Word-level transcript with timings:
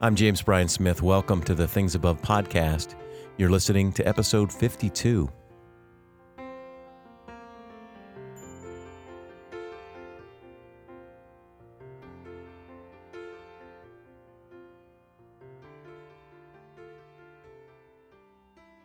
I'm 0.00 0.16
James 0.16 0.42
Bryan 0.42 0.66
Smith. 0.66 1.02
Welcome 1.02 1.40
to 1.44 1.54
the 1.54 1.68
Things 1.68 1.94
Above 1.94 2.20
podcast. 2.20 2.96
You're 3.36 3.48
listening 3.48 3.92
to 3.92 4.06
episode 4.06 4.52
52. 4.52 5.30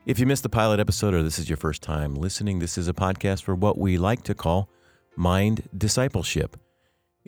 If 0.05 0.19
you 0.19 0.27
missed 0.27 0.43
the 0.43 0.49
pilot 0.49 0.79
episode 0.79 1.15
or 1.15 1.23
this 1.23 1.39
is 1.39 1.49
your 1.49 1.57
first 1.57 1.81
time 1.81 2.13
listening, 2.13 2.59
this 2.59 2.77
is 2.77 2.87
a 2.87 2.93
podcast 2.93 3.41
for 3.41 3.55
what 3.55 3.79
we 3.79 3.97
like 3.97 4.21
to 4.25 4.35
call 4.35 4.69
mind 5.15 5.67
discipleship. 5.75 6.55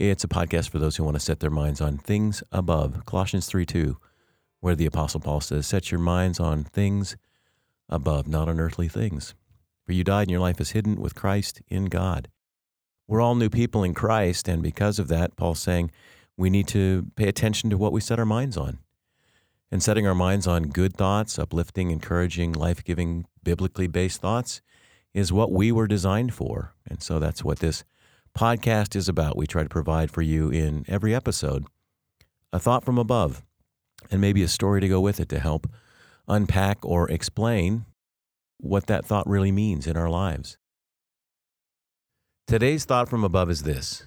It's 0.10 0.24
a 0.24 0.28
podcast 0.28 0.72
for 0.72 0.80
those 0.80 0.96
who 0.96 1.04
want 1.04 1.14
to 1.16 1.20
set 1.20 1.42
their 1.42 1.52
minds 1.52 1.80
on 1.80 2.00
things 2.00 2.42
above. 2.52 3.06
Colossians 3.06 3.46
3 3.46 3.68
2, 3.68 3.98
where 4.60 4.74
the 4.74 4.88
Apostle 4.88 5.20
Paul 5.20 5.42
says, 5.42 5.68
Set 5.68 5.92
your 5.92 6.00
minds 6.00 6.40
on 6.40 6.64
things 6.64 7.16
above, 7.88 8.28
not 8.28 8.50
on 8.50 8.60
earthly 8.60 8.88
things. 8.88 9.36
For 9.86 9.94
you 9.94 10.04
died 10.04 10.24
and 10.24 10.32
your 10.32 10.40
life 10.40 10.60
is 10.60 10.72
hidden 10.72 11.00
with 11.00 11.14
Christ 11.14 11.62
in 11.68 11.86
God. 11.86 12.30
We're 13.08 13.22
all 13.22 13.36
new 13.36 13.52
people 13.52 13.84
in 13.84 13.94
Christ, 13.94 14.48
and 14.48 14.64
because 14.64 14.98
of 14.98 15.08
that, 15.10 15.36
Paul's 15.36 15.60
saying 15.60 15.92
we 16.36 16.50
need 16.50 16.68
to 16.70 17.06
pay 17.16 17.28
attention 17.28 17.70
to 17.70 17.78
what 17.78 17.94
we 17.94 18.02
set 18.02 18.18
our 18.18 18.26
minds 18.26 18.58
on 18.58 18.80
and 19.72 19.84
setting 19.84 20.08
our 20.08 20.16
minds 20.16 20.48
on 20.48 20.70
good 20.70 20.98
thoughts, 20.98 21.38
uplifting, 21.38 21.92
encouraging, 21.92 22.54
life 22.54 22.84
giving, 22.84 23.28
biblically 23.44 23.86
based 23.86 24.20
thoughts 24.20 24.64
is 25.14 25.32
what 25.32 25.52
we 25.52 25.72
were 25.72 25.86
designed 25.86 26.34
for. 26.34 26.74
And 26.90 27.04
so 27.04 27.20
that's 27.20 27.44
what 27.44 27.60
this 27.60 27.84
podcast 28.38 28.96
is 28.96 29.10
about. 29.10 29.38
We 29.38 29.48
try 29.48 29.64
to 29.64 29.70
provide 29.70 30.12
for 30.12 30.22
you 30.22 30.50
in 30.50 30.86
every 30.88 31.14
episode 31.14 31.66
a 32.54 32.60
thought 32.60 32.84
from 32.84 32.98
above 32.98 33.44
and 34.10 34.20
maybe 34.20 34.44
a 34.44 34.48
story 34.48 34.82
to 34.82 34.88
go 34.88 35.00
with 35.00 35.20
it 35.20 35.30
to 35.30 35.40
help 35.40 35.68
unpack 36.28 36.80
or 36.84 37.10
explain 37.10 37.86
what 38.58 38.88
that 38.88 39.06
thought 39.06 39.28
really 39.28 39.52
means 39.52 39.88
in 39.88 39.98
our 39.98 40.10
lives. 40.10 40.58
Today's 42.48 42.86
thought 42.86 43.10
from 43.10 43.24
above 43.24 43.50
is 43.50 43.64
this 43.64 44.06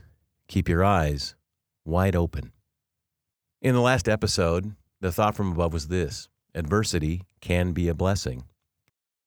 keep 0.48 0.68
your 0.68 0.84
eyes 0.84 1.34
wide 1.84 2.16
open. 2.16 2.52
In 3.62 3.74
the 3.74 3.80
last 3.80 4.08
episode, 4.08 4.74
the 5.00 5.12
thought 5.12 5.34
from 5.34 5.52
above 5.52 5.72
was 5.72 5.88
this 5.88 6.28
adversity 6.54 7.22
can 7.40 7.72
be 7.72 7.88
a 7.88 7.94
blessing. 7.94 8.44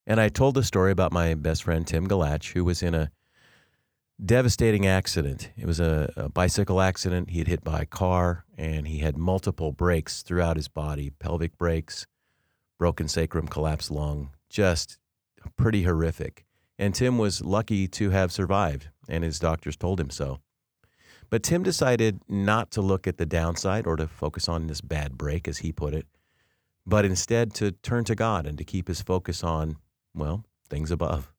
And 0.05 0.21
I 0.21 0.29
told 0.29 0.55
the 0.55 0.63
story 0.63 0.91
about 0.91 1.11
my 1.11 1.33
best 1.33 1.63
friend, 1.63 1.85
Tim 1.85 2.07
Galach, 2.07 2.53
who 2.53 2.63
was 2.63 2.81
in 2.81 2.95
a 2.95 3.11
devastating 4.23 4.85
accident. 4.85 5.51
It 5.57 5.65
was 5.65 5.79
a, 5.79 6.11
a, 6.15 6.29
bicycle 6.29 6.81
accident. 6.81 7.29
He 7.29 7.39
had 7.39 7.47
hit 7.47 7.63
by 7.63 7.81
a 7.81 7.85
car 7.85 8.45
and 8.57 8.87
he 8.87 8.99
had 8.99 9.17
multiple 9.17 9.71
breaks 9.71 10.23
throughout 10.23 10.57
his 10.57 10.67
body 10.67 11.11
pelvic 11.11 11.57
breaks, 11.57 12.07
broken 12.79 13.07
sacrum, 13.07 13.47
collapsed 13.47 13.91
lung, 13.91 14.31
just 14.49 14.97
pretty 15.55 15.83
horrific. 15.83 16.45
And 16.79 16.93
Tim 16.93 17.17
was 17.17 17.43
lucky 17.43 17.87
to 17.87 18.11
have 18.11 18.31
survived, 18.31 18.89
and 19.09 19.23
his 19.23 19.39
doctors 19.39 19.75
told 19.75 19.99
him 19.99 20.11
so. 20.11 20.39
But 21.29 21.41
Tim 21.41 21.63
decided 21.63 22.21
not 22.29 22.69
to 22.71 22.81
look 22.81 23.07
at 23.07 23.17
the 23.17 23.25
downside 23.25 23.87
or 23.87 23.95
to 23.95 24.07
focus 24.07 24.47
on 24.47 24.67
this 24.67 24.81
bad 24.81 25.17
break, 25.17 25.47
as 25.47 25.59
he 25.59 25.71
put 25.71 25.95
it, 25.95 26.05
but 26.85 27.03
instead 27.03 27.53
to 27.55 27.71
turn 27.71 28.03
to 28.05 28.15
God 28.15 28.45
and 28.45 28.57
to 28.59 28.63
keep 28.63 28.87
his 28.87 29.01
focus 29.01 29.43
on, 29.43 29.77
well, 30.13 30.45
things 30.69 30.91
above. 30.91 31.33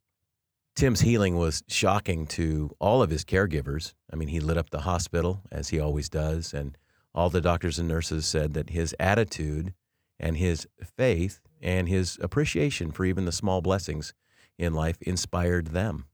Tim's 0.79 1.01
healing 1.01 1.37
was 1.37 1.65
shocking 1.67 2.25
to 2.29 2.71
all 2.79 3.03
of 3.03 3.11
his 3.11 3.25
caregivers. 3.25 3.95
I 4.12 4.15
mean, 4.15 4.29
he 4.29 4.39
lit 4.39 4.57
up 4.57 4.71
the 4.71 4.83
hospital, 4.83 5.43
as 5.51 5.70
he 5.70 5.81
always 5.81 6.09
does, 6.09 6.55
and 6.55 6.79
all 7.12 7.31
the 7.31 7.41
doctors 7.41 7.81
and 7.81 7.89
nurses 7.89 8.27
said 8.27 8.55
that 8.55 8.70
his 8.70 8.95
attitude 9.01 9.75
and 10.20 10.37
his 10.37 10.69
faith 10.97 11.41
and 11.61 11.89
his 11.89 12.17
appreciation 12.23 12.92
for 12.92 13.05
even 13.05 13.25
the 13.25 13.33
small 13.33 13.61
blessings 13.61 14.14
in 14.57 14.73
life 14.73 15.02
inspired 15.02 15.69
them. 15.69 16.05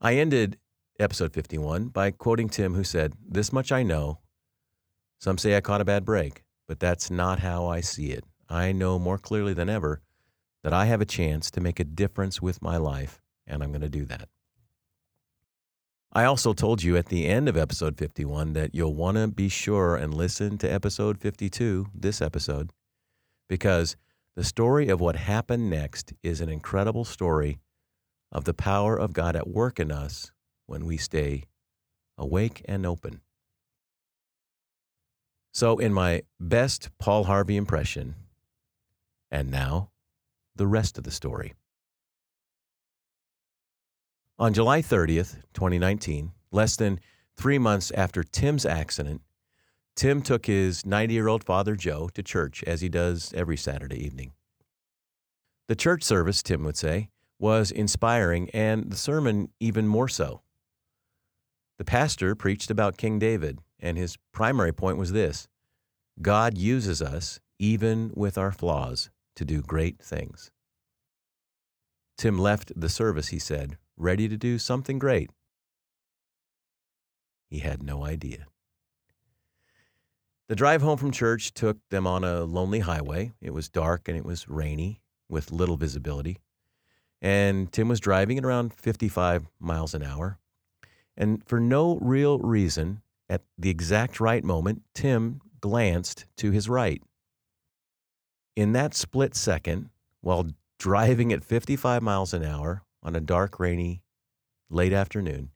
I 0.00 0.14
ended 0.14 0.56
episode 0.98 1.34
51 1.34 1.88
by 1.88 2.12
quoting 2.12 2.48
Tim, 2.48 2.72
who 2.72 2.84
said, 2.84 3.12
This 3.28 3.52
much 3.52 3.70
I 3.70 3.82
know. 3.82 4.20
Some 5.18 5.36
say 5.36 5.54
I 5.54 5.60
caught 5.60 5.82
a 5.82 5.84
bad 5.84 6.06
break, 6.06 6.44
but 6.66 6.80
that's 6.80 7.10
not 7.10 7.40
how 7.40 7.66
I 7.66 7.82
see 7.82 8.12
it. 8.12 8.24
I 8.48 8.72
know 8.72 8.98
more 8.98 9.18
clearly 9.18 9.52
than 9.52 9.68
ever 9.68 10.00
that 10.66 10.74
I 10.74 10.86
have 10.86 11.00
a 11.00 11.04
chance 11.04 11.48
to 11.52 11.60
make 11.60 11.78
a 11.78 11.84
difference 11.84 12.42
with 12.42 12.60
my 12.60 12.76
life, 12.76 13.22
and 13.46 13.62
I'm 13.62 13.70
going 13.70 13.82
to 13.82 13.88
do 13.88 14.04
that. 14.06 14.28
I 16.12 16.24
also 16.24 16.54
told 16.54 16.82
you 16.82 16.96
at 16.96 17.06
the 17.06 17.28
end 17.28 17.48
of 17.48 17.56
episode 17.56 17.96
51 17.96 18.54
that 18.54 18.74
you'll 18.74 18.96
want 18.96 19.16
to 19.16 19.28
be 19.28 19.48
sure 19.48 19.94
and 19.94 20.12
listen 20.12 20.58
to 20.58 20.68
episode 20.68 21.20
52, 21.20 21.86
this 21.94 22.20
episode, 22.20 22.72
because 23.48 23.96
the 24.34 24.42
story 24.42 24.88
of 24.88 25.00
what 25.00 25.14
happened 25.14 25.70
next 25.70 26.12
is 26.24 26.40
an 26.40 26.48
incredible 26.48 27.04
story 27.04 27.60
of 28.32 28.42
the 28.42 28.52
power 28.52 28.98
of 28.98 29.12
God 29.12 29.36
at 29.36 29.46
work 29.46 29.78
in 29.78 29.92
us 29.92 30.32
when 30.66 30.84
we 30.84 30.96
stay 30.96 31.44
awake 32.18 32.60
and 32.64 32.84
open. 32.84 33.20
So, 35.54 35.78
in 35.78 35.94
my 35.94 36.22
best 36.40 36.90
Paul 36.98 37.22
Harvey 37.22 37.56
impression, 37.56 38.16
and 39.30 39.48
now 39.48 39.90
the 40.56 40.66
rest 40.66 40.98
of 40.98 41.04
the 41.04 41.10
story. 41.10 41.54
On 44.38 44.52
July 44.52 44.82
30th, 44.82 45.36
2019, 45.54 46.32
less 46.50 46.76
than 46.76 47.00
three 47.36 47.58
months 47.58 47.90
after 47.92 48.22
Tim's 48.22 48.66
accident, 48.66 49.22
Tim 49.94 50.20
took 50.20 50.44
his 50.44 50.84
90 50.84 51.14
year 51.14 51.28
old 51.28 51.42
father, 51.42 51.74
Joe, 51.74 52.10
to 52.12 52.22
church 52.22 52.62
as 52.66 52.82
he 52.82 52.88
does 52.88 53.32
every 53.34 53.56
Saturday 53.56 54.04
evening. 54.04 54.32
The 55.68 55.76
church 55.76 56.02
service, 56.02 56.42
Tim 56.42 56.64
would 56.64 56.76
say, 56.76 57.08
was 57.38 57.70
inspiring, 57.70 58.50
and 58.50 58.90
the 58.90 58.96
sermon 58.96 59.48
even 59.58 59.88
more 59.88 60.08
so. 60.08 60.42
The 61.78 61.84
pastor 61.84 62.34
preached 62.34 62.70
about 62.70 62.96
King 62.96 63.18
David, 63.18 63.60
and 63.80 63.98
his 63.98 64.16
primary 64.32 64.72
point 64.72 64.98
was 64.98 65.12
this 65.12 65.48
God 66.20 66.56
uses 66.56 67.02
us, 67.02 67.40
even 67.58 68.12
with 68.14 68.38
our 68.38 68.52
flaws, 68.52 69.10
to 69.36 69.44
do 69.44 69.62
great 69.62 70.00
things. 70.02 70.50
Tim 72.18 72.38
left 72.38 72.72
the 72.74 72.88
service, 72.88 73.28
he 73.28 73.38
said, 73.38 73.76
ready 73.96 74.28
to 74.28 74.36
do 74.36 74.58
something 74.58 74.98
great. 74.98 75.30
He 77.48 77.60
had 77.60 77.82
no 77.82 78.04
idea. 78.04 78.46
The 80.48 80.56
drive 80.56 80.82
home 80.82 80.96
from 80.96 81.10
church 81.10 81.54
took 81.54 81.76
them 81.90 82.06
on 82.06 82.24
a 82.24 82.44
lonely 82.44 82.80
highway. 82.80 83.32
It 83.40 83.52
was 83.52 83.68
dark 83.68 84.08
and 84.08 84.16
it 84.16 84.24
was 84.24 84.48
rainy 84.48 85.00
with 85.28 85.50
little 85.50 85.76
visibility. 85.76 86.38
And 87.20 87.72
Tim 87.72 87.88
was 87.88 88.00
driving 88.00 88.38
at 88.38 88.44
around 88.44 88.72
55 88.74 89.46
miles 89.58 89.94
an 89.94 90.02
hour. 90.02 90.38
And 91.16 91.42
for 91.46 91.58
no 91.58 91.98
real 92.00 92.38
reason, 92.38 93.02
at 93.28 93.42
the 93.58 93.70
exact 93.70 94.20
right 94.20 94.44
moment, 94.44 94.82
Tim 94.94 95.40
glanced 95.60 96.26
to 96.36 96.52
his 96.52 96.68
right. 96.68 97.02
In 98.56 98.72
that 98.72 98.94
split 98.94 99.36
second, 99.36 99.90
while 100.22 100.48
driving 100.78 101.30
at 101.30 101.44
55 101.44 102.02
miles 102.02 102.32
an 102.32 102.42
hour 102.42 102.82
on 103.02 103.14
a 103.14 103.20
dark, 103.20 103.60
rainy, 103.60 104.02
late 104.70 104.94
afternoon, 104.94 105.50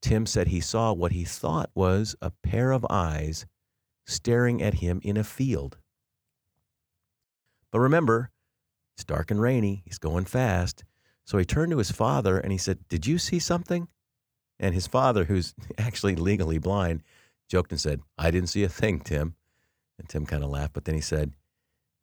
Tim 0.00 0.24
said 0.24 0.46
he 0.48 0.60
saw 0.60 0.92
what 0.92 1.10
he 1.10 1.24
thought 1.24 1.70
was 1.74 2.14
a 2.22 2.30
pair 2.30 2.70
of 2.70 2.86
eyes 2.88 3.44
staring 4.06 4.62
at 4.62 4.74
him 4.74 5.00
in 5.02 5.16
a 5.16 5.24
field. 5.24 5.78
But 7.72 7.80
remember, 7.80 8.30
it's 8.94 9.04
dark 9.04 9.32
and 9.32 9.40
rainy, 9.40 9.82
he's 9.84 9.98
going 9.98 10.26
fast. 10.26 10.84
So 11.24 11.38
he 11.38 11.44
turned 11.44 11.72
to 11.72 11.78
his 11.78 11.90
father 11.90 12.38
and 12.38 12.52
he 12.52 12.58
said, 12.58 12.86
Did 12.88 13.06
you 13.06 13.18
see 13.18 13.40
something? 13.40 13.88
And 14.60 14.74
his 14.74 14.86
father, 14.86 15.24
who's 15.24 15.54
actually 15.78 16.14
legally 16.14 16.58
blind, 16.58 17.02
joked 17.48 17.72
and 17.72 17.80
said, 17.80 18.00
I 18.16 18.30
didn't 18.30 18.48
see 18.50 18.62
a 18.62 18.68
thing, 18.68 19.00
Tim. 19.00 19.34
And 19.98 20.08
Tim 20.08 20.24
kind 20.24 20.44
of 20.44 20.50
laughed, 20.50 20.72
but 20.72 20.84
then 20.84 20.94
he 20.94 21.00
said, 21.00 21.32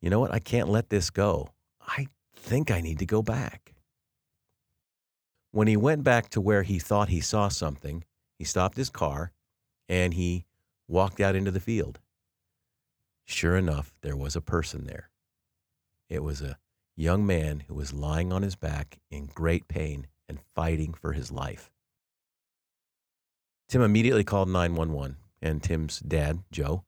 You 0.03 0.09
know 0.09 0.19
what? 0.19 0.33
I 0.33 0.39
can't 0.39 0.67
let 0.67 0.89
this 0.89 1.09
go. 1.09 1.47
I 1.79 2.07
think 2.35 2.69
I 2.69 2.81
need 2.81 2.99
to 2.99 3.05
go 3.05 3.21
back. 3.21 3.73
When 5.51 5.67
he 5.69 5.77
went 5.77 6.03
back 6.03 6.27
to 6.31 6.41
where 6.41 6.63
he 6.63 6.77
thought 6.77 7.07
he 7.07 7.21
saw 7.21 7.47
something, 7.47 8.03
he 8.37 8.43
stopped 8.43 8.75
his 8.75 8.89
car 8.89 9.31
and 9.87 10.13
he 10.13 10.43
walked 10.89 11.21
out 11.21 11.37
into 11.37 11.51
the 11.51 11.61
field. 11.61 12.01
Sure 13.23 13.55
enough, 13.55 13.93
there 14.01 14.17
was 14.17 14.35
a 14.35 14.41
person 14.41 14.87
there. 14.87 15.09
It 16.09 16.21
was 16.21 16.41
a 16.41 16.57
young 16.97 17.25
man 17.25 17.63
who 17.69 17.73
was 17.73 17.93
lying 17.93 18.33
on 18.33 18.41
his 18.41 18.57
back 18.57 18.99
in 19.09 19.27
great 19.33 19.69
pain 19.69 20.07
and 20.27 20.41
fighting 20.53 20.93
for 20.93 21.13
his 21.13 21.31
life. 21.31 21.71
Tim 23.69 23.81
immediately 23.81 24.25
called 24.25 24.49
911, 24.49 25.15
and 25.41 25.63
Tim's 25.63 25.99
dad, 25.99 26.39
Joe, 26.51 26.83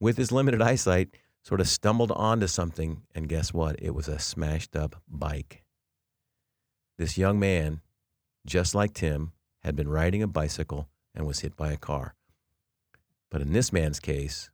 with 0.00 0.16
his 0.16 0.32
limited 0.32 0.62
eyesight, 0.62 1.14
sort 1.44 1.60
of 1.60 1.68
stumbled 1.68 2.10
onto 2.12 2.46
something, 2.46 3.02
and 3.14 3.28
guess 3.28 3.52
what? 3.52 3.76
It 3.80 3.94
was 3.94 4.08
a 4.08 4.18
smashed 4.18 4.74
up 4.74 4.96
bike. 5.06 5.62
This 6.96 7.18
young 7.18 7.38
man, 7.38 7.82
just 8.46 8.74
like 8.74 8.94
Tim, 8.94 9.32
had 9.62 9.76
been 9.76 9.88
riding 9.88 10.22
a 10.22 10.26
bicycle 10.26 10.88
and 11.14 11.26
was 11.26 11.40
hit 11.40 11.56
by 11.56 11.72
a 11.72 11.76
car. 11.76 12.14
But 13.30 13.42
in 13.42 13.52
this 13.52 13.72
man's 13.72 14.00
case, 14.00 14.50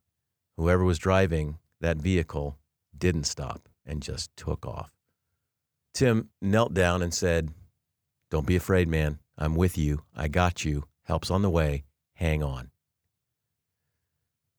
whoever 0.57 0.83
was 0.83 0.97
driving 0.97 1.59
that 1.79 1.97
vehicle 1.97 2.57
didn't 2.97 3.23
stop 3.23 3.69
and 3.85 4.01
just 4.01 4.35
took 4.35 4.65
off. 4.65 4.91
Tim 5.93 6.29
knelt 6.41 6.73
down 6.73 7.01
and 7.01 7.13
said, 7.13 7.51
Don't 8.29 8.47
be 8.47 8.55
afraid, 8.55 8.87
man. 8.87 9.19
I'm 9.37 9.55
with 9.55 9.77
you. 9.77 10.03
I 10.15 10.27
got 10.27 10.65
you. 10.65 10.85
Help's 11.03 11.31
on 11.31 11.41
the 11.41 11.49
way. 11.49 11.83
Hang 12.15 12.43
on. 12.43 12.71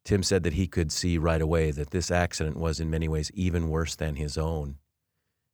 Tim 0.05 0.23
said 0.23 0.43
that 0.43 0.55
he 0.55 0.67
could 0.67 0.91
see 0.91 1.17
right 1.17 1.41
away 1.41 1.71
that 1.71 1.91
this 1.91 2.11
accident 2.11 2.57
was 2.57 2.81
in 2.81 2.91
many 2.91 3.09
ways 3.09 3.31
even 3.35 3.69
worse 3.69 3.95
than 3.95 4.17
his 4.17 4.37
own, 4.37 4.79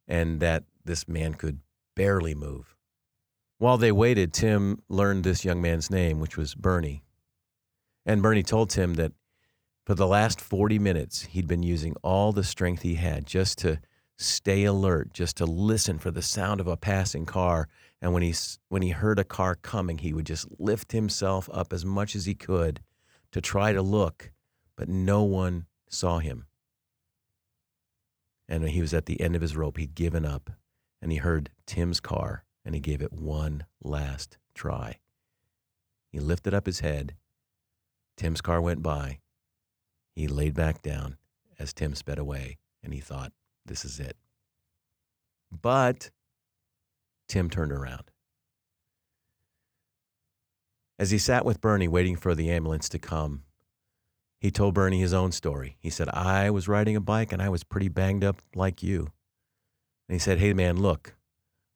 and 0.07 0.41
that 0.41 0.65
this 0.85 1.07
man 1.07 1.35
could 1.35 1.61
barely 1.95 2.35
move. 2.35 2.77
While 3.59 3.77
they 3.77 3.93
waited, 3.93 4.33
Tim 4.33 4.83
learned 4.89 5.25
this 5.25 5.45
young 5.45 5.61
man's 5.61 5.91
name, 5.91 6.21
which 6.21 6.37
was 6.37 6.55
Bernie. 6.55 7.03
And 8.07 8.23
Bernie 8.23 8.43
told 8.43 8.71
Tim 8.71 8.95
that 8.95 9.13
for 9.85 9.95
the 9.95 10.07
last 10.07 10.41
40 10.41 10.79
minutes, 10.79 11.23
he'd 11.25 11.49
been 11.49 11.63
using 11.63 11.95
all 12.03 12.33
the 12.33 12.45
strength 12.45 12.83
he 12.83 12.95
had 12.95 13.27
just 13.27 13.59
to 13.59 13.81
stay 14.17 14.65
alert, 14.65 15.13
just 15.13 15.37
to 15.39 15.45
listen 15.45 15.99
for 15.99 16.11
the 16.11 16.23
sound 16.23 16.61
of 16.61 16.67
a 16.67 16.77
passing 16.77 17.27
car. 17.27 17.69
And 18.01 18.13
when 18.13 18.23
he, 18.23 18.35
when 18.69 18.83
he 18.83 18.91
heard 18.91 19.19
a 19.19 19.25
car 19.25 19.57
coming, 19.57 19.99
he 19.99 20.13
would 20.13 20.27
just 20.27 20.47
lift 20.59 20.93
himself 20.93 21.49
up 21.53 21.73
as 21.73 21.85
much 21.85 22.15
as 22.15 22.27
he 22.27 22.35
could 22.35 22.81
to 23.33 23.41
try 23.41 23.73
to 23.73 23.83
look 23.83 24.31
but 24.79 24.89
no 24.89 25.25
one 25.25 25.67
saw 25.91 26.21
him. 26.21 26.47
And 28.49 28.63
when 28.63 28.71
he 28.71 28.81
was 28.81 28.95
at 28.95 29.07
the 29.07 29.21
end 29.21 29.35
of 29.35 29.43
his 29.43 29.57
rope, 29.57 29.77
he'd 29.77 29.97
given 29.97 30.25
up, 30.25 30.51
and 31.03 31.11
he 31.11 31.19
heard 31.19 31.51
Tim's 31.67 31.99
car, 31.99 32.45
and 32.65 32.77
he 32.77 32.81
gave 32.81 33.03
it 33.03 33.13
one 33.13 33.65
last 33.83 34.39
try. 34.55 35.01
He 36.13 36.21
lifted 36.21 36.55
up 36.55 36.65
his 36.65 36.79
head. 36.79 37.17
Tim's 38.17 38.41
car 38.41 38.61
went 38.61 38.81
by. 38.81 39.19
He 40.15 40.29
laid 40.29 40.55
back 40.55 40.81
down 40.81 41.19
as 41.59 41.75
Tim 41.75 41.97
sped 41.97 42.19
away, 42.19 42.59
and 42.83 42.95
he 42.95 43.01
thought, 43.01 43.33
this 43.67 43.85
is 43.85 43.99
it. 43.99 44.17
But 45.51 46.11
Tim 47.27 47.51
turned 47.51 47.73
around. 47.73 48.13
As 51.01 51.11
he 51.11 51.19
sat 51.19 51.45
with 51.45 51.61
Bernie 51.61 51.89
waiting 51.89 52.17
for 52.17 52.37
the 52.37 52.51
ambulance 52.51 52.89
to 52.91 52.99
come, 52.99 53.43
he 54.41 54.51
told 54.51 54.75
Bernie 54.75 55.01
his 55.01 55.13
own 55.13 55.33
story. 55.33 55.77
He 55.81 55.91
said, 55.91 56.09
I 56.11 56.51
was 56.51 56.69
riding 56.69 56.97
a 56.97 57.01
bike 57.01 57.33
and 57.33 57.43
I 57.43 57.49
was 57.49 57.65
pretty 57.65 57.89
banged 57.89 58.25
up 58.25 58.41
like 58.55 58.83
you. 58.83 59.13
And 60.09 60.15
he 60.15 60.19
said, 60.19 60.39
Hey, 60.39 60.53
man, 60.53 60.81
look, 60.81 61.17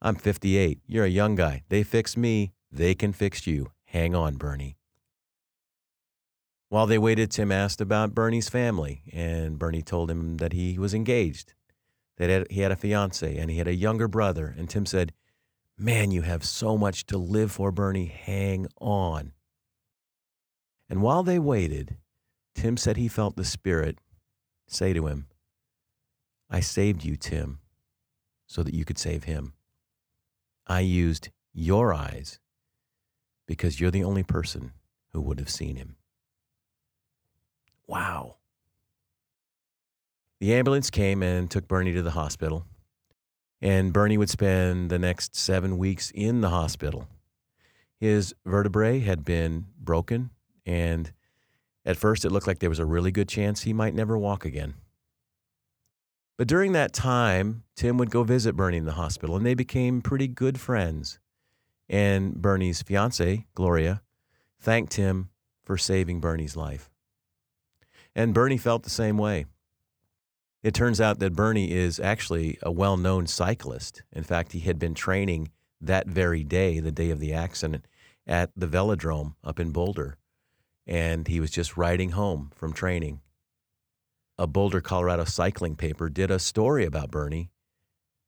I'm 0.01 0.15
58. 0.15 0.81
You're 0.87 1.05
a 1.05 1.09
young 1.09 1.35
guy. 1.35 1.65
They 1.69 1.83
fixed 1.83 2.17
me. 2.17 2.53
They 2.71 2.95
can 2.95 3.13
fix 3.13 3.47
you. 3.47 3.73
Hang 3.87 4.15
on, 4.15 4.37
Bernie. 4.37 4.77
While 6.69 6.87
they 6.87 6.99
waited, 6.99 7.31
Tim 7.31 7.53
asked 7.53 7.83
about 7.83 8.15
Bernie's 8.15 8.49
family, 8.49 9.03
and 9.13 9.59
Bernie 9.59 9.83
told 9.83 10.11
him 10.11 10.39
that 10.39 10.55
he 10.55 10.79
was 10.79 10.95
engaged, 10.95 11.53
that 12.17 12.51
he 12.51 12.61
had 12.61 12.73
a 12.73 12.77
fiance, 12.77 13.37
and 13.37 13.51
he 13.51 13.59
had 13.59 13.69
a 13.69 13.75
younger 13.75 14.09
brother. 14.09 14.55
And 14.57 14.71
Tim 14.71 14.87
said, 14.87 15.13
Man, 15.77 16.11
you 16.13 16.23
have 16.23 16.45
so 16.45 16.79
much 16.79 17.05
to 17.07 17.19
live 17.19 17.53
for, 17.53 17.73
Bernie. 17.73 18.07
Hang 18.07 18.69
on. 18.81 19.33
And 20.89 21.03
while 21.03 21.23
they 21.23 21.39
waited, 21.39 21.99
Tim 22.55 22.77
said 22.77 22.97
he 22.97 23.09
felt 23.09 23.37
the 23.37 23.45
Spirit 23.45 23.99
say 24.67 24.93
to 24.93 25.07
him, 25.07 25.27
I 26.51 26.61
saved 26.61 27.05
you, 27.05 27.17
Tim, 27.17 27.61
so 28.47 28.63
that 28.63 28.75
you 28.75 28.85
could 28.85 28.99
save 28.99 29.25
him. 29.25 29.55
I 30.67 30.81
used 30.81 31.31
your 31.53 31.93
eyes 31.93 32.39
because 33.47 33.81
you're 33.81 33.91
the 33.91 34.05
only 34.05 34.23
person 34.23 34.73
who 35.13 35.21
would 35.21 35.39
have 35.39 35.51
seen 35.51 35.77
him. 35.77 35.97
Wow. 37.87 38.37
The 40.41 40.55
ambulance 40.55 40.91
came 40.91 41.23
and 41.23 41.51
took 41.51 41.69
Bernie 41.69 41.93
to 41.93 42.03
the 42.03 42.13
hospital, 42.13 42.67
and 43.61 43.93
Bernie 43.93 44.19
would 44.19 44.31
spend 44.31 44.91
the 44.91 44.99
next 44.99 45.37
seven 45.37 45.79
weeks 45.79 46.11
in 46.15 46.41
the 46.41 46.49
hospital. 46.51 47.09
His 48.01 48.35
vertebrae 48.45 49.01
had 49.01 49.25
been 49.25 49.67
broken, 49.79 50.31
and 50.67 51.13
at 51.85 51.97
first, 51.97 52.25
it 52.25 52.31
looked 52.31 52.47
like 52.47 52.61
there 52.61 52.71
was 52.71 52.79
a 52.79 52.87
really 52.87 53.11
good 53.11 53.29
chance 53.29 53.63
he 53.63 53.73
might 53.73 53.95
never 53.95 54.17
walk 54.17 54.45
again. 54.45 54.75
But 56.39 56.49
during 56.49 56.73
that 56.73 56.93
time, 56.93 57.65
Tim 57.77 57.99
would 57.99 58.11
go 58.11 58.25
visit 58.25 58.57
Bernie 58.57 58.79
in 58.79 58.85
the 58.85 58.93
hospital, 58.93 59.37
and 59.37 59.45
they 59.45 59.55
became 59.55 60.01
pretty 60.01 60.29
good 60.29 60.61
friends. 60.61 61.19
And 61.89 62.41
Bernie's 62.41 62.83
fiancee, 62.83 63.47
Gloria, 63.55 64.03
thanked 64.61 64.95
him 64.95 65.31
for 65.63 65.77
saving 65.77 66.21
Bernie's 66.21 66.57
life. 66.57 66.89
And 68.15 68.35
Bernie 68.35 68.59
felt 68.59 68.85
the 68.85 68.91
same 68.91 69.19
way. 69.19 69.47
It 70.63 70.75
turns 70.75 71.01
out 71.01 71.19
that 71.19 71.35
Bernie 71.35 71.73
is 71.73 71.99
actually 71.99 72.59
a 72.63 72.71
well 72.71 72.97
known 72.97 73.27
cyclist. 73.27 74.03
In 74.13 74.23
fact, 74.23 74.53
he 74.53 74.61
had 74.61 74.79
been 74.79 74.95
training 74.95 75.51
that 75.81 76.07
very 76.07 76.45
day, 76.45 76.79
the 76.79 76.93
day 76.93 77.11
of 77.11 77.19
the 77.19 77.33
accident, 77.33 77.87
at 78.27 78.51
the 78.57 78.69
velodrome 78.69 79.35
up 79.43 79.59
in 79.59 79.73
Boulder 79.73 80.19
and 80.87 81.29
he 81.29 81.41
was 81.41 81.51
just 81.51 81.77
riding 81.77 82.11
home 82.11 82.51
from 82.55 82.73
training. 82.73 83.21
A 84.39 84.47
Boulder, 84.47 84.81
Colorado 84.81 85.25
cycling 85.25 85.77
paper 85.77 86.09
did 86.09 86.31
a 86.31 86.39
story 86.39 86.85
about 86.85 87.11
Bernie, 87.11 87.51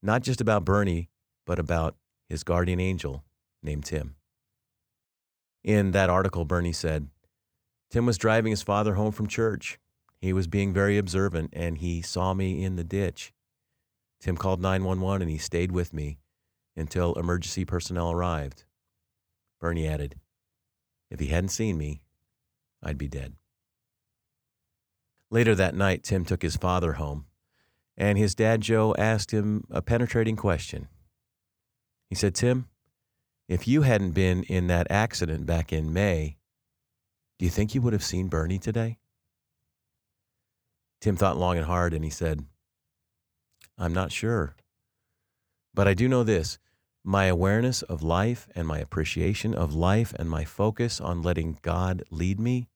not 0.03 0.23
just 0.23 0.41
about 0.41 0.65
Bernie, 0.65 1.09
but 1.47 1.59
about 1.59 1.97
his 2.29 2.45
guardian 2.45 2.81
angel 2.81 3.25
named 3.63 3.85
Tim. 3.85 4.17
In 5.63 5.93
that 5.93 6.11
article, 6.11 6.45
Bernie 6.45 6.73
said, 6.73 7.09
Tim 7.91 8.07
was 8.07 8.19
driving 8.19 8.51
his 8.51 8.63
father 8.63 8.95
home 8.95 9.13
from 9.13 9.27
church. 9.27 9.79
He 10.21 10.33
was 10.33 10.47
being 10.47 10.73
very 10.73 10.99
observant 10.99 11.51
and 11.53 11.79
he 11.79 12.03
saw 12.03 12.35
me 12.35 12.63
in 12.63 12.77
the 12.77 12.85
ditch. 12.85 13.33
Tim 14.21 14.37
called 14.37 14.61
911 14.61 15.23
and 15.23 15.31
he 15.31 15.39
stayed 15.39 15.73
with 15.73 15.93
me 15.93 16.19
until 16.77 17.15
emergency 17.15 17.65
personnel 17.65 18.11
arrived. 18.11 18.65
Bernie 19.61 19.87
added, 19.87 20.17
If 21.11 21.21
he 21.21 21.27
hadn't 21.27 21.51
seen 21.51 21.79
me, 21.79 22.03
I'd 22.85 22.99
be 22.99 23.09
dead. 23.09 23.35
Later 25.31 25.55
that 25.55 25.75
night, 25.75 26.05
Tim 26.05 26.25
took 26.25 26.43
his 26.43 26.57
father 26.57 26.95
home, 26.95 27.27
and 27.97 28.19
his 28.19 28.35
dad, 28.35 28.61
Joe, 28.61 28.95
asked 28.99 29.33
him 29.33 29.65
a 29.71 29.83
penetrating 29.83 30.37
question. 30.37 30.89
He 32.09 32.15
said, 32.15 32.35
Tim, 32.35 32.69
if 33.49 33.67
you 33.67 33.83
hadn't 33.83 34.13
been 34.13 34.45
in 34.45 34.69
that 34.69 34.87
accident 34.91 35.47
back 35.47 35.73
in 35.73 35.93
May, 35.93 36.37
do 37.39 37.45
you 37.45 37.51
think 37.51 37.75
you 37.75 37.83
would 37.83 37.93
have 37.93 38.05
seen 38.05 38.29
Bernie 38.29 38.59
today? 38.59 38.99
Tim 41.01 41.17
thought 41.17 41.37
long 41.37 41.57
and 41.57 41.67
hard, 41.67 41.95
and 41.95 42.05
he 42.05 42.11
said, 42.11 42.45
I'm 43.77 43.93
not 43.93 44.13
sure. 44.13 44.55
But 45.75 45.89
I 45.89 45.95
do 45.95 46.09
know 46.09 46.23
this 46.23 46.59
my 47.03 47.27
awareness 47.27 47.83
of 47.83 48.03
life 48.03 48.49
and 48.55 48.67
my 48.67 48.79
appreciation 48.79 49.53
of 49.53 49.75
life 49.75 50.15
and 50.19 50.31
my 50.31 50.45
focus 50.45 51.01
on 51.01 51.21
letting 51.21 51.59
God 51.61 52.03
lead 52.11 52.41
me 52.41 52.69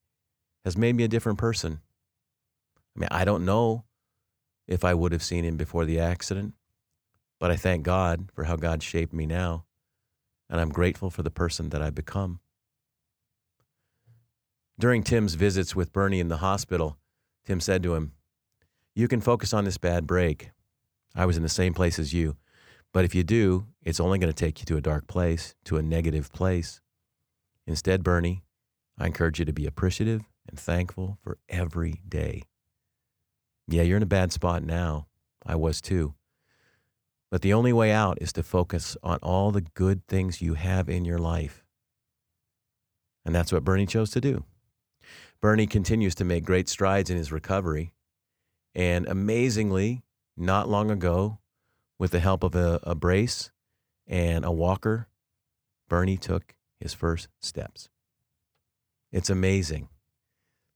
has 0.65 0.77
made 0.77 0.95
me 0.95 1.05
a 1.05 1.09
different 1.09 1.39
person. 1.39 1.81
I 2.97 3.01
mean, 3.01 3.09
I 3.11 3.25
don't 3.25 3.45
know 3.45 3.85
if 4.67 4.85
I 4.85 4.95
would 4.95 5.13
have 5.13 5.23
seen 5.23 5.45
him 5.45 5.57
before 5.57 5.85
the 5.85 6.01
accident, 6.01 6.55
but 7.39 7.51
I 7.51 7.57
thank 7.57 7.85
God 7.85 8.31
for 8.35 8.45
how 8.45 8.57
God 8.57 8.83
shaped 8.83 9.13
me 9.13 9.27
now, 9.27 9.65
and 10.51 10.61
I'm 10.61 10.71
grateful 10.71 11.11
for 11.11 11.23
the 11.23 11.31
person 11.31 11.71
that 11.71 11.83
I've 11.83 11.95
become. 11.95 12.41
During 14.79 15.03
Tim's 15.03 15.35
visits 15.35 15.75
with 15.75 15.93
Bernie 15.93 16.21
in 16.21 16.29
the 16.29 16.37
hospital, 16.37 16.99
Tim 17.45 17.61
said 17.61 17.83
to 17.83 17.95
him, 17.95 18.13
You 18.95 19.09
can 19.09 19.21
focus 19.21 19.53
on 19.53 19.65
this 19.65 19.79
bad 19.79 20.07
break. 20.07 20.51
I 21.17 21.27
was 21.27 21.37
in 21.37 21.43
the 21.43 21.49
same 21.49 21.75
place 21.75 21.99
as 21.99 22.13
you. 22.13 22.37
But 22.93 23.05
if 23.05 23.15
you 23.15 23.23
do, 23.23 23.67
it's 23.83 24.01
only 24.01 24.19
going 24.19 24.33
to 24.33 24.45
take 24.45 24.61
you 24.61 24.67
to 24.67 24.77
a 24.77 24.81
dark 24.81 25.07
place, 25.07 25.55
to 25.65 25.77
a 25.77 25.83
negative 25.83 26.33
place. 26.33 26.81
Instead, 27.67 28.03
Bernie, 28.03 28.45
I 28.99 29.07
encourage 29.07 29.39
you 29.39 29.45
to 29.45 29.53
be 29.53 29.67
appreciative 29.67 30.23
and 30.49 30.59
thankful 30.59 31.19
for 31.23 31.39
every 31.49 32.03
day. 32.09 32.43
Yeah, 33.69 33.83
you're 33.83 33.99
in 33.99 34.03
a 34.03 34.07
bad 34.07 34.33
spot 34.33 34.63
now. 34.63 35.07
I 35.45 35.55
was 35.55 35.81
too. 35.81 36.15
But 37.31 37.43
the 37.43 37.53
only 37.53 37.73
way 37.73 37.93
out 37.93 38.19
is 38.21 38.33
to 38.33 38.43
focus 38.43 38.97
on 39.03 39.19
all 39.23 39.51
the 39.51 39.61
good 39.61 40.07
things 40.07 40.41
you 40.41 40.55
have 40.55 40.89
in 40.89 41.05
your 41.05 41.19
life. 41.19 41.65
And 43.25 43.35
that's 43.35 43.53
what 43.53 43.65
Bernie 43.65 43.87
chose 43.87 44.11
to 44.13 44.21
do. 44.21 44.45
Bernie 45.41 45.67
continues 45.67 46.15
to 46.17 46.25
make 46.25 46.45
great 46.45 46.69
strides 46.69 47.11
in 47.11 47.19
his 47.19 47.31
recovery. 47.31 47.93
And 48.75 49.07
amazingly, 49.07 50.03
not 50.37 50.69
long 50.69 50.91
ago, 50.91 51.39
with 51.99 52.13
the 52.13 52.21
help 52.21 52.43
of 52.43 52.55
a, 52.55 52.81
a 52.85 52.95
brace 52.95 53.51
and 54.07 54.45
a 54.45 54.53
walker, 54.53 55.09
Bernie 55.89 56.17
took 56.17 56.55
his 56.81 56.95
first 56.95 57.29
steps. 57.41 57.91
It's 59.13 59.31
amazing 59.31 59.89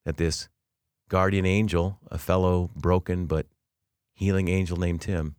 that 0.05 0.17
this 0.17 0.49
guardian 1.09 1.47
angel, 1.47 1.99
a 2.11 2.19
fellow 2.19 2.71
broken 2.75 3.27
but 3.27 3.47
healing 4.15 4.49
angel 4.49 4.77
named 4.77 5.03
Tim, 5.03 5.37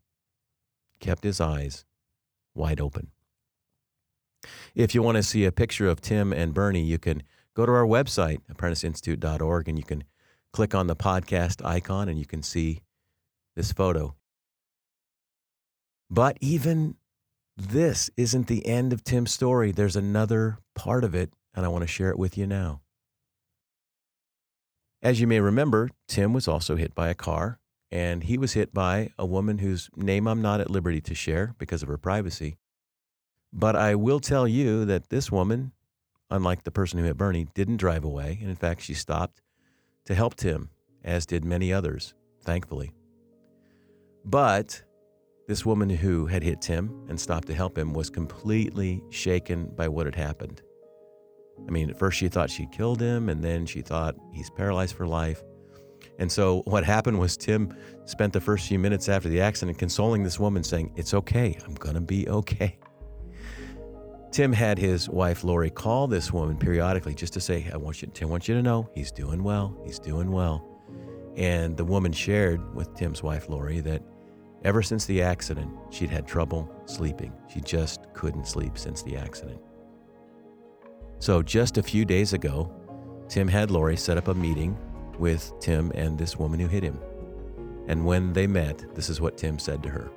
kept 0.99 1.23
his 1.23 1.41
eyes 1.41 1.85
wide 2.55 2.79
open. 2.79 3.11
If 4.75 4.93
you 4.93 5.01
want 5.01 5.17
to 5.17 5.23
see 5.23 5.45
a 5.45 5.51
picture 5.51 5.87
of 5.87 6.01
Tim 6.01 6.33
and 6.33 6.53
Bernie, 6.53 6.83
you 6.83 6.97
can 6.97 7.23
go 7.55 7.65
to 7.65 7.71
our 7.71 7.85
website, 7.85 8.39
apprenticeinstitute.org, 8.51 9.67
and 9.67 9.77
you 9.77 9.83
can 9.83 10.03
click 10.51 10.75
on 10.75 10.87
the 10.87 10.95
podcast 10.95 11.65
icon 11.65 12.09
and 12.09 12.19
you 12.19 12.25
can 12.25 12.43
see 12.43 12.81
this 13.55 13.71
photo. 13.71 14.15
But 16.09 16.37
even 16.41 16.95
this 17.57 18.09
isn't 18.17 18.47
the 18.47 18.65
end 18.65 18.93
of 18.93 19.03
Tim's 19.03 19.31
story. 19.31 19.71
There's 19.71 19.95
another 19.95 20.59
part 20.75 21.03
of 21.03 21.15
it, 21.15 21.31
and 21.55 21.65
I 21.65 21.69
want 21.69 21.83
to 21.83 21.87
share 21.87 22.09
it 22.09 22.19
with 22.19 22.37
you 22.37 22.47
now. 22.47 22.81
As 25.03 25.19
you 25.19 25.27
may 25.27 25.41
remember, 25.41 25.89
Tim 26.07 26.31
was 26.31 26.47
also 26.47 26.77
hit 26.77 26.95
by 26.95 27.09
a 27.09 27.13
car, 27.13 27.59
and 27.91 28.23
he 28.23 28.37
was 28.37 28.53
hit 28.53 28.73
by 28.73 29.09
a 29.19 29.25
woman 29.25 29.57
whose 29.57 29.89
name 29.97 30.29
I'm 30.29 30.41
not 30.41 30.61
at 30.61 30.71
liberty 30.71 31.01
to 31.01 31.13
share 31.13 31.55
because 31.57 31.83
of 31.83 31.89
her 31.89 31.97
privacy. 31.97 32.55
But 33.51 33.75
I 33.75 33.95
will 33.95 34.21
tell 34.21 34.47
you 34.47 34.85
that 34.85 35.09
this 35.09 35.29
woman, 35.29 35.73
unlike 36.31 36.63
the 36.63 36.71
person 36.71 36.99
who 36.99 37.05
hit 37.05 37.17
Bernie, 37.17 37.47
didn't 37.53 37.77
drive 37.77 38.05
away. 38.05 38.37
And 38.39 38.49
in 38.49 38.55
fact, 38.55 38.81
she 38.81 38.93
stopped 38.93 39.41
to 40.05 40.15
help 40.15 40.35
Tim, 40.35 40.69
as 41.03 41.25
did 41.25 41.43
many 41.43 41.73
others, 41.73 42.13
thankfully. 42.41 42.93
But 44.23 44.83
this 45.49 45.65
woman 45.65 45.89
who 45.89 46.27
had 46.27 46.43
hit 46.43 46.61
Tim 46.61 47.05
and 47.09 47.19
stopped 47.19 47.47
to 47.49 47.53
help 47.53 47.77
him 47.77 47.93
was 47.93 48.09
completely 48.09 49.03
shaken 49.09 49.65
by 49.75 49.89
what 49.89 50.05
had 50.05 50.15
happened. 50.15 50.61
I 51.67 51.71
mean, 51.71 51.89
at 51.89 51.97
first 51.97 52.17
she 52.17 52.27
thought 52.27 52.49
she 52.49 52.67
killed 52.67 53.01
him, 53.01 53.29
and 53.29 53.43
then 53.43 53.65
she 53.65 53.81
thought 53.81 54.15
he's 54.31 54.49
paralyzed 54.49 54.95
for 54.95 55.07
life. 55.07 55.43
And 56.19 56.31
so 56.31 56.61
what 56.65 56.83
happened 56.83 57.19
was 57.19 57.37
Tim 57.37 57.75
spent 58.05 58.33
the 58.33 58.41
first 58.41 58.67
few 58.67 58.77
minutes 58.77 59.09
after 59.09 59.29
the 59.29 59.41
accident 59.41 59.77
consoling 59.77 60.23
this 60.23 60.39
woman, 60.39 60.63
saying, 60.63 60.91
It's 60.95 61.13
okay. 61.13 61.57
I'm 61.65 61.75
going 61.75 61.95
to 61.95 62.01
be 62.01 62.27
okay. 62.29 62.77
Tim 64.31 64.51
had 64.51 64.79
his 64.79 65.07
wife 65.09 65.43
Lori 65.43 65.69
call 65.69 66.07
this 66.07 66.33
woman 66.33 66.57
periodically 66.57 67.13
just 67.13 67.33
to 67.33 67.39
say, 67.39 67.69
I 67.71 67.77
want 67.77 68.01
you, 68.01 68.07
Tim 68.13 68.29
wants 68.29 68.47
you 68.47 68.55
to 68.55 68.63
know 68.63 68.89
he's 68.95 69.11
doing 69.11 69.43
well. 69.43 69.77
He's 69.85 69.99
doing 69.99 70.31
well. 70.31 70.67
And 71.35 71.77
the 71.77 71.85
woman 71.85 72.11
shared 72.11 72.73
with 72.73 72.95
Tim's 72.95 73.21
wife 73.21 73.47
Lori 73.47 73.79
that 73.81 74.01
ever 74.63 74.81
since 74.81 75.05
the 75.05 75.21
accident, 75.21 75.71
she'd 75.91 76.09
had 76.09 76.27
trouble 76.27 76.67
sleeping. 76.85 77.31
She 77.47 77.61
just 77.61 78.11
couldn't 78.13 78.47
sleep 78.47 78.77
since 78.77 79.03
the 79.03 79.15
accident. 79.15 79.61
So 81.23 81.41
just 81.41 81.77
a 81.77 81.83
few 81.83 82.03
days 82.03 82.33
ago, 82.33 82.69
Tim 83.29 83.47
had 83.47 83.71
Lori 83.71 83.95
set 83.95 84.17
up 84.17 84.27
a 84.27 84.33
meeting 84.33 84.77
with 85.17 85.53
Tim 85.61 85.89
and 85.95 86.17
this 86.17 86.37
woman 86.37 86.59
who 86.59 86.67
hit 86.67 86.83
him. 86.83 86.99
And 87.87 88.05
when 88.05 88.33
they 88.33 88.45
met, 88.45 88.93
this 88.93 89.09
is 89.09 89.21
what 89.21 89.37
Tim 89.37 89.57
said 89.57 89.81
to 89.83 89.89
her. 89.89 90.11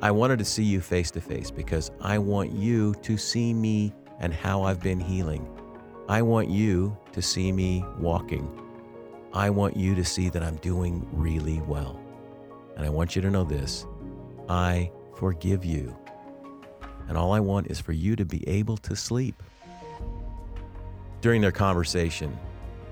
I 0.00 0.12
wanted 0.12 0.38
to 0.38 0.44
see 0.44 0.62
you 0.62 0.80
face 0.80 1.10
to 1.10 1.20
face 1.20 1.50
because 1.50 1.90
I 2.00 2.16
want 2.16 2.52
you 2.52 2.94
to 3.02 3.16
see 3.18 3.52
me 3.52 3.92
and 4.20 4.32
how 4.32 4.62
I've 4.62 4.78
been 4.78 5.00
healing. 5.00 5.44
I 6.08 6.22
want 6.22 6.48
you 6.48 6.96
to 7.10 7.20
see 7.20 7.50
me 7.50 7.84
walking. 7.98 8.48
I 9.32 9.50
want 9.50 9.76
you 9.76 9.96
to 9.96 10.04
see 10.04 10.28
that 10.28 10.44
I'm 10.44 10.58
doing 10.58 11.04
really 11.10 11.60
well. 11.62 12.00
And 12.76 12.86
I 12.86 12.88
want 12.88 13.16
you 13.16 13.22
to 13.22 13.32
know 13.32 13.42
this 13.42 13.84
I 14.48 14.92
forgive 15.16 15.64
you. 15.64 15.98
And 17.08 17.18
all 17.18 17.32
I 17.32 17.40
want 17.40 17.66
is 17.66 17.80
for 17.80 17.92
you 17.92 18.14
to 18.14 18.24
be 18.24 18.48
able 18.48 18.76
to 18.76 18.94
sleep. 18.94 19.42
During 21.20 21.40
their 21.40 21.52
conversation, 21.52 22.36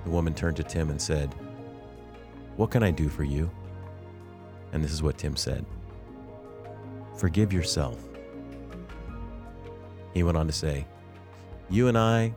the 0.05 0.11
woman 0.11 0.35
turned 0.35 0.57
to 0.57 0.63
Tim 0.63 0.91
and 0.91 1.01
said, 1.01 1.35
What 2.57 2.71
can 2.71 2.83
I 2.83 2.91
do 2.91 3.09
for 3.09 3.25
you? 3.25 3.51
And 4.73 4.83
this 4.83 4.93
is 4.93 5.03
what 5.03 5.19
Tim 5.19 5.37
said 5.37 5.65
Forgive 7.17 7.53
yourself. 7.53 8.03
He 10.13 10.23
went 10.23 10.37
on 10.37 10.47
to 10.47 10.53
say, 10.53 10.87
You 11.71 11.89
and 11.89 11.99
I, 11.99 12.35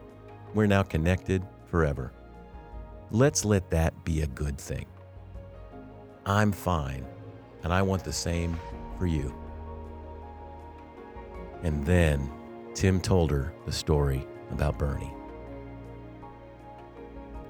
we're 0.54 0.66
now 0.66 0.82
connected 0.82 1.42
forever. 1.66 2.12
Let's 3.10 3.44
let 3.44 3.70
that 3.70 4.04
be 4.04 4.22
a 4.22 4.26
good 4.26 4.58
thing. 4.58 4.86
I'm 6.26 6.52
fine, 6.52 7.06
and 7.62 7.72
I 7.72 7.80
want 7.82 8.04
the 8.04 8.12
same 8.12 8.58
for 8.98 9.06
you. 9.06 9.34
And 11.62 11.84
then 11.86 12.30
Tim 12.74 13.00
told 13.00 13.30
her 13.30 13.52
the 13.64 13.72
story 13.72 14.26
about 14.50 14.78
Bernie. 14.78 15.12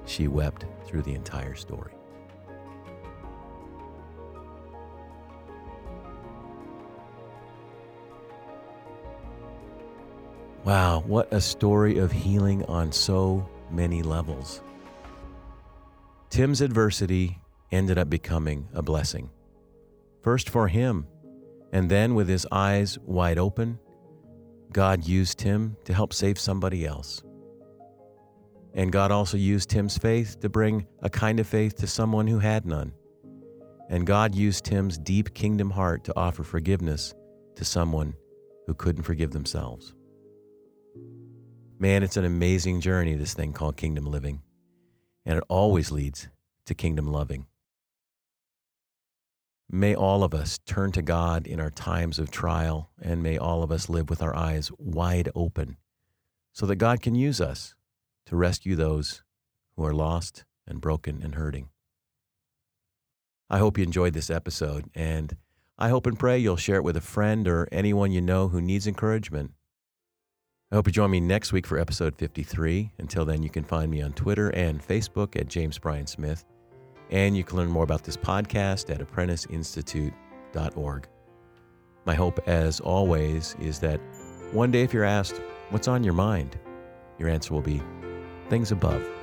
She 0.09 0.27
wept 0.27 0.65
through 0.85 1.03
the 1.03 1.13
entire 1.13 1.53
story. 1.53 1.93
Wow, 10.63 11.03
what 11.05 11.31
a 11.31 11.39
story 11.39 11.99
of 11.99 12.11
healing 12.11 12.65
on 12.65 12.91
so 12.91 13.47
many 13.69 14.01
levels. 14.01 14.63
Tim's 16.31 16.61
adversity 16.61 17.37
ended 17.71 17.99
up 17.99 18.09
becoming 18.09 18.67
a 18.73 18.81
blessing. 18.81 19.29
First 20.23 20.49
for 20.49 20.67
him, 20.67 21.05
and 21.71 21.87
then 21.87 22.15
with 22.15 22.27
his 22.27 22.47
eyes 22.51 22.97
wide 23.05 23.37
open, 23.37 23.77
God 24.73 25.05
used 25.05 25.37
Tim 25.37 25.77
to 25.85 25.93
help 25.93 26.13
save 26.13 26.39
somebody 26.39 26.83
else. 26.83 27.21
And 28.73 28.91
God 28.91 29.11
also 29.11 29.37
used 29.37 29.69
Tim's 29.69 29.97
faith 29.97 30.39
to 30.41 30.49
bring 30.49 30.85
a 31.01 31.09
kind 31.09 31.39
of 31.39 31.47
faith 31.47 31.75
to 31.77 31.87
someone 31.87 32.27
who 32.27 32.39
had 32.39 32.65
none. 32.65 32.93
And 33.89 34.05
God 34.05 34.35
used 34.35 34.65
Tim's 34.65 34.97
deep 34.97 35.33
kingdom 35.33 35.71
heart 35.71 36.03
to 36.03 36.15
offer 36.15 36.43
forgiveness 36.43 37.15
to 37.55 37.65
someone 37.65 38.13
who 38.67 38.75
couldn't 38.75 39.03
forgive 39.03 39.31
themselves. 39.31 39.95
Man, 41.79 42.03
it's 42.03 42.17
an 42.17 42.25
amazing 42.25 42.81
journey, 42.81 43.15
this 43.15 43.33
thing 43.33 43.53
called 43.53 43.77
kingdom 43.77 44.05
living. 44.05 44.41
And 45.25 45.37
it 45.37 45.43
always 45.47 45.91
leads 45.91 46.27
to 46.65 46.75
kingdom 46.75 47.11
loving. 47.11 47.47
May 49.71 49.95
all 49.95 50.23
of 50.23 50.33
us 50.33 50.59
turn 50.65 50.91
to 50.93 51.01
God 51.01 51.47
in 51.47 51.59
our 51.59 51.69
times 51.69 52.19
of 52.19 52.31
trial, 52.31 52.89
and 53.01 53.23
may 53.23 53.37
all 53.37 53.63
of 53.63 53.71
us 53.71 53.87
live 53.87 54.09
with 54.09 54.21
our 54.21 54.35
eyes 54.35 54.71
wide 54.77 55.29
open 55.35 55.77
so 56.53 56.65
that 56.65 56.75
God 56.75 57.01
can 57.01 57.15
use 57.15 57.39
us 57.39 57.75
to 58.29 58.35
rescue 58.35 58.75
those 58.75 59.23
who 59.75 59.83
are 59.83 59.93
lost 59.93 60.45
and 60.67 60.79
broken 60.79 61.19
and 61.23 61.33
hurting. 61.33 61.69
I 63.49 63.57
hope 63.57 63.79
you 63.79 63.83
enjoyed 63.83 64.13
this 64.13 64.29
episode, 64.29 64.85
and 64.93 65.35
I 65.79 65.89
hope 65.89 66.05
and 66.05 66.19
pray 66.19 66.37
you'll 66.37 66.55
share 66.55 66.75
it 66.75 66.83
with 66.83 66.95
a 66.95 67.01
friend 67.01 67.47
or 67.47 67.67
anyone 67.71 68.11
you 68.11 68.21
know 68.21 68.49
who 68.49 68.61
needs 68.61 68.85
encouragement. 68.85 69.53
I 70.71 70.75
hope 70.75 70.85
you 70.85 70.93
join 70.93 71.09
me 71.09 71.19
next 71.19 71.51
week 71.51 71.65
for 71.65 71.79
episode 71.79 72.15
53. 72.17 72.91
Until 72.99 73.25
then, 73.25 73.41
you 73.41 73.49
can 73.49 73.63
find 73.63 73.89
me 73.89 74.03
on 74.03 74.13
Twitter 74.13 74.49
and 74.49 74.87
Facebook 74.87 75.35
at 75.35 75.47
James 75.47 75.79
Bryan 75.79 76.05
Smith. 76.05 76.45
And 77.09 77.35
you 77.35 77.43
can 77.43 77.57
learn 77.57 77.69
more 77.69 77.83
about 77.83 78.03
this 78.03 78.17
podcast 78.17 78.93
at 78.93 79.01
apprenticeinstitute.org. 79.01 81.07
My 82.05 82.13
hope, 82.13 82.47
as 82.47 82.79
always, 82.79 83.55
is 83.59 83.79
that 83.79 83.99
one 84.51 84.69
day 84.69 84.83
if 84.83 84.93
you're 84.93 85.03
asked, 85.03 85.41
What's 85.71 85.87
on 85.87 86.03
your 86.03 86.13
mind? 86.13 86.59
your 87.19 87.27
answer 87.27 87.53
will 87.53 87.61
be 87.61 87.81
things 88.49 88.71
above. 88.71 89.18